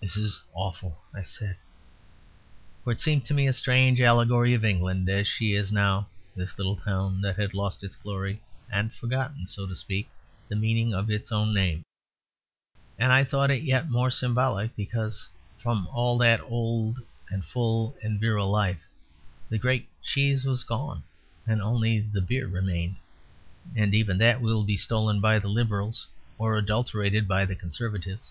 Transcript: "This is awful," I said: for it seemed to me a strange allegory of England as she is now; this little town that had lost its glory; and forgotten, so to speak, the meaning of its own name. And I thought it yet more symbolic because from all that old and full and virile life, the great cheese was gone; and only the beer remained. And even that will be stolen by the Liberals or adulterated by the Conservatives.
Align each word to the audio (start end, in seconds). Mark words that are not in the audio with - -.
"This 0.00 0.16
is 0.16 0.40
awful," 0.52 1.02
I 1.12 1.24
said: 1.24 1.56
for 2.84 2.92
it 2.92 3.00
seemed 3.00 3.24
to 3.24 3.34
me 3.34 3.48
a 3.48 3.52
strange 3.52 4.00
allegory 4.00 4.54
of 4.54 4.64
England 4.64 5.08
as 5.08 5.26
she 5.26 5.54
is 5.54 5.72
now; 5.72 6.06
this 6.36 6.56
little 6.56 6.76
town 6.76 7.20
that 7.22 7.34
had 7.36 7.54
lost 7.54 7.82
its 7.82 7.96
glory; 7.96 8.40
and 8.70 8.94
forgotten, 8.94 9.48
so 9.48 9.66
to 9.66 9.74
speak, 9.74 10.08
the 10.48 10.54
meaning 10.54 10.94
of 10.94 11.10
its 11.10 11.32
own 11.32 11.52
name. 11.52 11.82
And 12.96 13.12
I 13.12 13.24
thought 13.24 13.50
it 13.50 13.64
yet 13.64 13.90
more 13.90 14.12
symbolic 14.12 14.76
because 14.76 15.28
from 15.58 15.88
all 15.88 16.16
that 16.18 16.40
old 16.42 16.98
and 17.28 17.44
full 17.44 17.96
and 18.00 18.20
virile 18.20 18.48
life, 18.48 18.84
the 19.48 19.58
great 19.58 19.88
cheese 20.04 20.44
was 20.44 20.62
gone; 20.62 21.02
and 21.48 21.60
only 21.60 21.98
the 21.98 22.22
beer 22.22 22.46
remained. 22.46 22.94
And 23.74 23.92
even 23.92 24.18
that 24.18 24.40
will 24.40 24.62
be 24.62 24.76
stolen 24.76 25.20
by 25.20 25.40
the 25.40 25.48
Liberals 25.48 26.06
or 26.38 26.54
adulterated 26.56 27.26
by 27.26 27.44
the 27.44 27.56
Conservatives. 27.56 28.30